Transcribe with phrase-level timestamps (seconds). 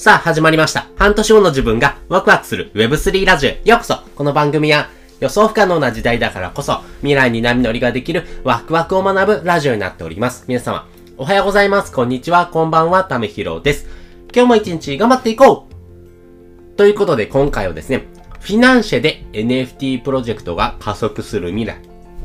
[0.00, 0.86] さあ、始まりました。
[0.96, 4.88] 半年後の自分がワクワクする Web3 ラジオへようこそこの番組は
[5.20, 10.46] 予想不可能な時代だからこそ未来に波乗りができるワクワクを学ぶラジオになっております。
[10.48, 11.92] 皆様、おはようございます。
[11.92, 12.46] こんにちは。
[12.46, 13.04] こんばんは。
[13.04, 13.88] ためひろです。
[14.34, 18.06] 今日も一日頑張っていこうということで今回はですね、
[18.40, 21.76] フィナンシェで NFT プロジェクトが加速する未来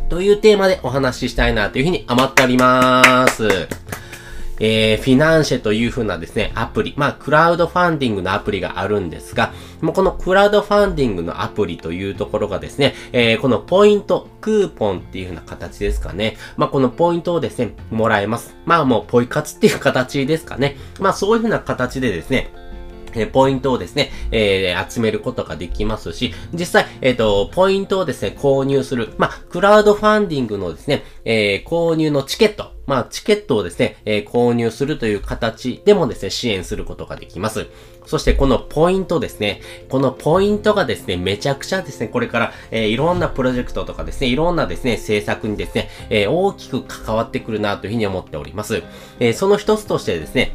[0.08, 3.68] というテーマでお話ししたいなというふうに思っております。
[4.60, 16.38] えー、フィナンシェというふうなですね、アプリ、まあ、クラウドファンディングのアプリがあるんですが、もうこのクラウドファンディングのアプリというところがですね、えー、このポイント、クーポンっていうふうな形ですかね。
[16.58, 18.56] まあ、このポイントをですね、もらえます。
[18.66, 20.78] まあ、もうポイ活っていう形ですかね。
[21.00, 22.52] まあ、そういうふうな形でですね、
[23.16, 37.68] えポイントをですね、えー、集めることができますし、実際、えっ、ー、と、ポイントをですね、購入する、まあ、クラウドファンディングのですね、えー、購入のチケット、まあ、チケットをですね、えー、購入するという形でもですね、支援することができます。
[38.06, 39.62] そしてこのポイントですね。
[39.90, 48.84] このポイントがですね、めちゃくちゃですね、これから、えー、いろんなプロジェクトとかですね、いろんなですね、政策にですね、えー、大きく関わってくるなというふうに思っております。
[49.20, 50.52] えー、その一つとしてですね、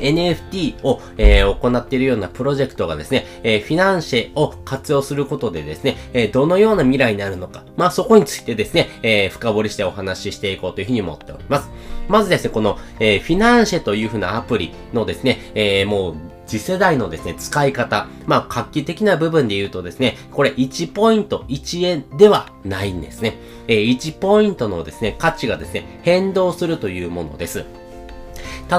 [0.00, 11.70] NFT を、えー、行っているようなプロジェクトがですね、えー、フィナンシェを活用することでですね、えー、どのような未来になるのか、まあそこについてですね、え、深掘りしてお話ししていこうというふうに思っております。
[12.08, 16.14] まずですね、この、え、フィナンシェというふうなアプリのですね、え、もう
[16.46, 18.08] 次世代のですね、使い方。
[18.26, 23.38] まあ、画期的な部分で言うとですね、これ1ポイント1円ではないんですね。
[23.68, 27.64] え、1ポイントのですね、価値がですね、変動するというものです。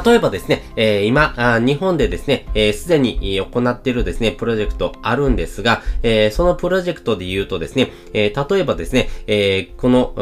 [0.06, 10.14] 例えばですね、えー、今、日本でですね、す、えー、で、に行っているですね、プロジェクトあるんですが、えー、そのプロジェクトで言うとですね、えー、例えばですね、えー、この、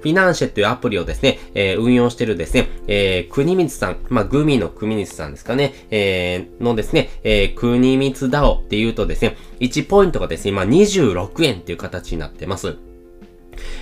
[0.00, 12.76] フィナンシェというアプリをですね、えー、運用しているですね、えー、国光さん、まあ、グミの国光さんですかね、えー、のですね、えー、国光ダオっていうとですね、1ポイントがですね、今26円っていう形になってます。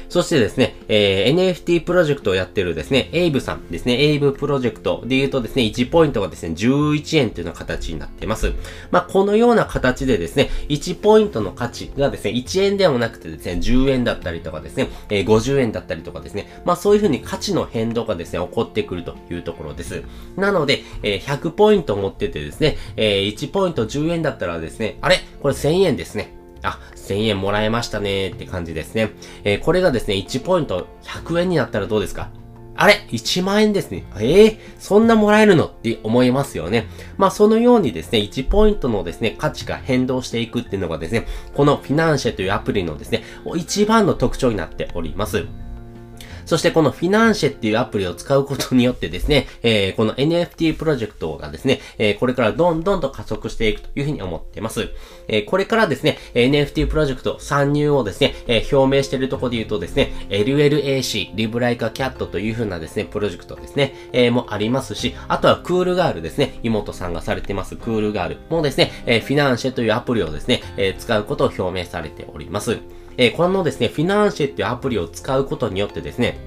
[0.08, 8.52] そしてですね、えー、NFT プロジェクトをやってるですね、エイブさんですね、エイブプロジェクトで言うとですね、1ポイントがですね、11円というような形になっています。
[8.90, 20.02] まあ、このような形でですね、1ポイントの価値がですね、1円ではなくてですね、10円だったりとかですね、えー、50円だったりとかですね、まあ、そういうふうに価値の変動がですね、起こってくるというところです。
[20.36, 25.18] なので、えー、100ポイント持っててですね、えー、1ポイント10円だったらですね、あれ？
[25.40, 26.43] これ1000円ですね。
[26.64, 29.10] あ、1000円もらえましたねって感じですね。
[29.44, 32.30] えー、これがですね、1ポイント100円になったらどうですか？
[32.76, 34.04] あれ ?1 万円ですね。
[34.18, 35.66] ええー、そんなもらえるの？
[35.66, 36.88] って思いますよね。
[37.18, 43.22] まあそのようにですね、1ポイントのですね、価値が変動していくっていうのがですね、このフィナンシェというアプリのですね、
[43.54, 45.46] 一番の特徴になっております。
[46.46, 54.88] そしてこのフィナンシェっていうアプリを使うことによってですね、 えー、この NFT プロジェクトがですね、えー、これからどんどんと加速していくというふうに思っています。
[55.28, 72.78] えー、これからですね、NFT プロジェクト参入をですね、えー、表明しているところで言うとですね、LLAC、リブライカキャットというふうなですね、プロジェクトですね、えー、もありますし、あとはクールガールですね、妹さんがされてますクールガールもですね、えー、フィナンシェというアプリをですね、え、使うことを表明されております。
[73.16, 76.38] えー、このですね、フィナンシェっていうアプリを使うことによってですね、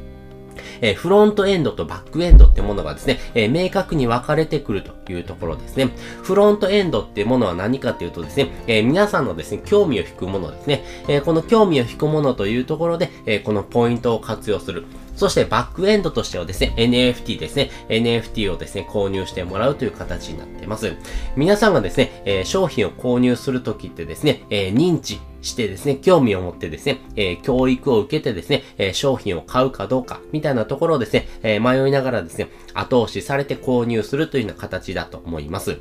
[0.81, 5.89] え、フロントエンドとバックエンドってものがですね、え、明確に分かれてくるというところですね。
[6.23, 10.83] フロントエンドってものは何かというとですね、え、皆さんのですね、興味を引くものですね。
[11.07, 14.85] えこの興味を引くものというところで、えこのポイントを活用する。
[15.15, 20.93] そしてバックエンドとしてはですね、NFT ですね、NFT をですね、購入してもらうという形になっています。
[21.35, 35.77] 皆さんがですね、え商品を購入するときってですね、え認知、してですね、興味を持ってですね、えー、教育を受けてですね、え、商品を買うかどうか、みたいなところをですね、えー、迷いながらですね、後押しされて購入するというような形だと思います。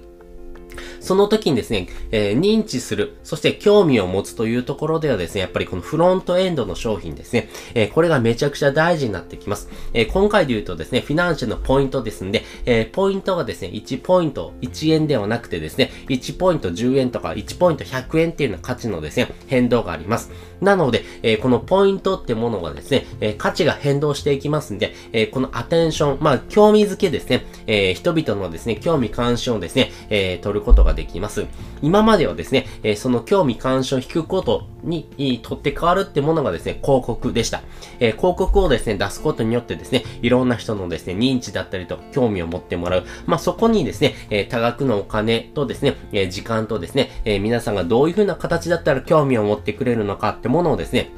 [1.01, 9.69] その時にですね、えー、認知する、そして興味を持つというところではですね、やっぱりこのフロントエンドの商品ですね、えー、これがめちゃくちゃ大事になってきます。
[9.95, 20.31] えー、今回で言うとですね、フィナンシェのポイントですんで、えポイントがですね、1ポイント1円ではなくてですね、1ポイント10円とか1ポイント100円っていうような価値のですね、変動があります。
[20.61, 31.47] なので、えこのポイントってものがですね、え価値が変動していきますんで、えこのアテンション、まあ、興味づけですね、え人々のですね、興味関心をですね、え取ることができます。
[31.83, 37.63] 今まではですね、えその興味関心を引くことに取って変わるってものがですね、広告でした。
[38.01, 43.05] え広告をですね、出すことによってですね、いろんな人のですね、認知だったりと興味を持ってもらう。
[43.27, 51.11] まあ、そこにですね、え多額のお金とですね、え時間とですね、え皆さんがどういう風な形だったら興味を持ってくれるのかってものをですね、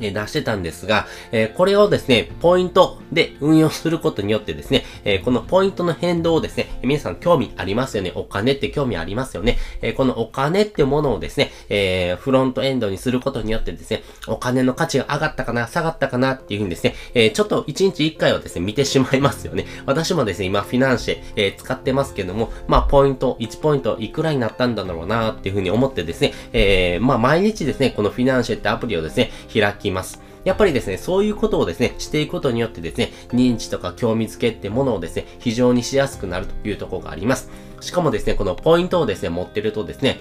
[0.00, 8.12] え出してたんですが、えこれをですね、ポイントで運用することによってですね、えこのポイントの変動をですね、皆さん興味ありますよね。
[8.14, 9.58] お金って興味ありますよね。
[9.82, 19.66] えこのお金ってものをですね、えフロントエンドにすることによってですね、お金の価値が上がったかな、下がったかなっていうふうにですね、えちょっと1日1回はですね、見てしまいますよね。
[19.86, 30.20] 私もですね、今フィナンシェ、え使ってますけども、まあ、ポイント、1ポイントいくらになったんだろうなっていうふうに思ってですね、えまあ、毎日ですね、このフィナンシェってアプリをですね、開きます。
[30.44, 37.50] やっぱりですね、そういうことをですね、していくことによってですね、認知とか興味づけってものをですね、非常にしやすくなるというところがあります。
[37.80, 40.20] しかもですね、このポイントをですね、持ってるとですね、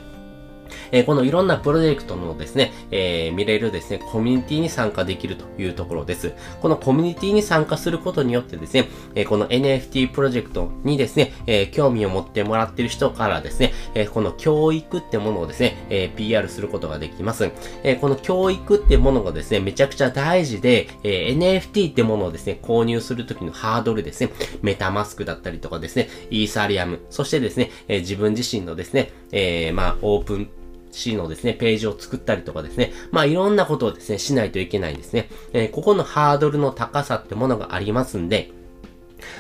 [0.92, 6.34] え、このいろんなプロジェクトのですね、えー、見れるですね、コミュニティに参加できるというところです。
[6.62, 17.50] このコミュニティに参加することによってですね、え、この NFT プロジェクトにですね、え興味を持ってもらっている人からですね、えこの教育ってものをですね、え PR することができます。
[17.84, 24.32] えこの教育ってものがですね、めちゃくちゃ大事で、え NFT ってものをですね、購入するときのハードルですね、
[24.62, 30.50] メタマスクだったりとかですね、イーサリアム、そしてですね、え自分自身のですね、えまあ、オープン
[30.92, 35.30] C のですね、ページを作ったりとかですね、まあいろんなことをですね、しないといけないんですね。
[35.54, 38.52] えー、ここのハードルの高さってものがありますんで、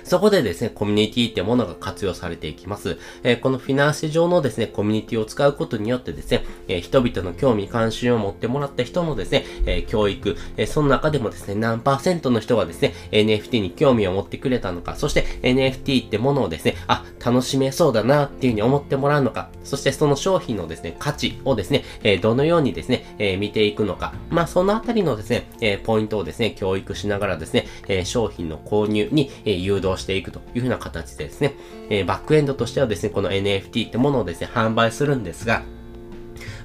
[0.04, 2.98] そこでですね、コミュニティってものが活用されていきます。
[3.24, 31.56] えー、このフィナンシェ上のですね、コミュニティを使うことによってですね、えー、人々の興味関心を持ってもらった人のですね、えー、教育、えその中でもですね、何パーセントの人がですね、NFT に興味を持ってくれたのか、そして NFT ってものをですね、あ、楽しめそうだなっていうふうに思ってもらうのか、そしてその商品のですね、価値をですね、えどのようにですね、え見ていくのか、まあそのあたりのですね、えポイントをですね、教育しながらですね、え商品の購入に、え誘導していくというふうな形でですね、
[31.90, 35.64] えー、バックエンドとしてはですね、この NFT ってものをですね、販売するんですが、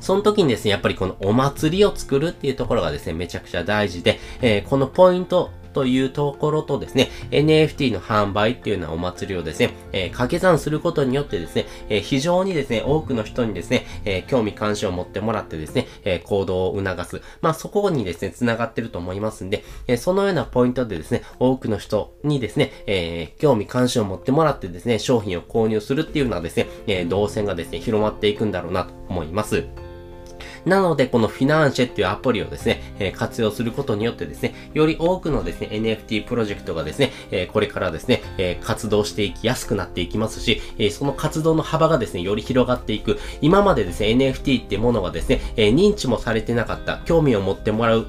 [0.01, 17.23] その時にですね、やっぱりこのお祭りを作るっていうところがですね、めちゃくちゃ大事で、えー、このポイントというところとですね、NFT の販売っていうようなお祭りをですね、えー、掛け算することによってですね、えー、非常にですね、多くの人にですね、えー、興味関心を持ってもらってですね、え行動を促す。
[17.43, 29.65] まあ、そこにですね、繋がってると思いますんで、えそのようなポイントでですね、多くの人にですね、え興味関心を持ってもらってですね、商品を購入するっていうのはですね、え動線がですね、広まっていくんだろうなと思います。
[30.65, 43.19] なので、このフィナンシェっていうアプリをですね、え、活用することによってですね、より多くのですね、NFT プロジェクトがですね、え、これからですね、え、活動していきやすくなっていきますし、えその活動の幅がですね、より広がっていく。
[43.41, 48.07] 今までですね、NFT ってものがですね、え認知もされてなかった、興味を持ってもらう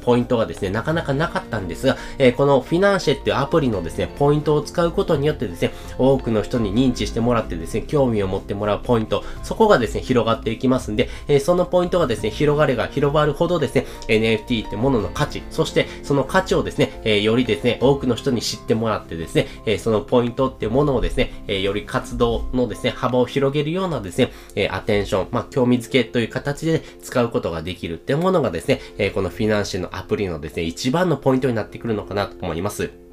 [0.00, 33.05] ポイントがですね、なかなかなかったんですが、えこのフィナンシェっていうアプリのですね、ポイントを使うことによってですね、多くの人に認知してもらってですね、興味を持ってもらうポイント、そこがですね、広がっていきますんで、えそのポイントがですね、広がれが広がるほどですね、NFT ってものの価値、そしてその価値をですね、えよりですね、多くの人に知ってもらってですね、えそのポイントっていうものをですね、えより活動のですね、幅を広げるようなですね、えアテンション、まあ、興味づけという形で使うことができるってものがですね、えこのフィナンシェのアプリのですね、一番のポイントになってくるのかなと思います。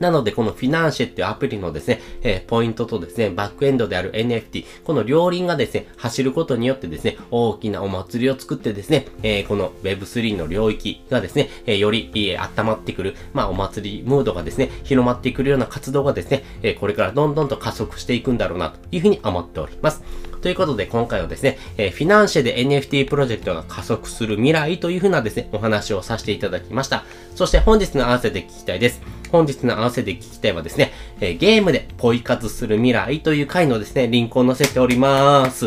[0.00, 20.02] なので、このフィナンシェっていうアプリのですね、えー、ポイントとですね、バックエンドである NFT、この両輪がですね、走ることによってですね、大きなお祭りを作ってですね、えー、この Web3 の領域がですね、えー、より、えー、温まってくる、まあ、お祭りムードがですね、広まってくるような活動がですね、えー、これからどんどんと加速していくんだろうな、というふうに思っております。
[20.42, 27.04] ということで、今回はですね、えー、フィナンシェで NFT プロジェクトが加速する未来というふうなですね、お話をさせていただきました。
[27.36, 29.21] そして本日の合わせて聞きたいです。
[29.32, 35.66] 本日の合わせて聞きたいはですね、えー、ゲームでポイ活する未来という回のですね、リンクを載せております。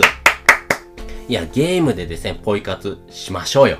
[1.27, 3.77] いや、ゲームでですね、ポイ活しましょうよ。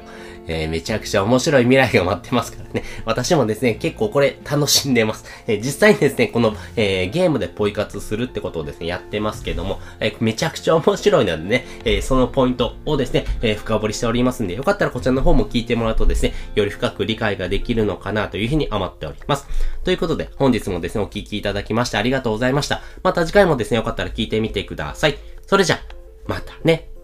[0.47, 2.83] えー、めちゃくちゃ面白い未来が待ってますからね。
[3.05, 5.25] 私もですね、結構これ楽しんでます。
[5.47, 19.47] えー、実際にですね、この、えー、ゲームでポイ活するってことをですね、やってますけども、えめちゃくちゃ面白いのでね、えそのポイントをですね、え深掘りしておりますんで、よかったらこちらの方も聞いてもらうとですね、より深く理解ができるのかなというふうに思っております。
[19.83, 22.81] ということで、本日もですね、お聞きいただきましてありがとうございました。
[23.03, 25.17] また次回もですね、よかったら聞いてみてください。
[25.45, 25.79] それじゃ、
[26.27, 26.94] またね。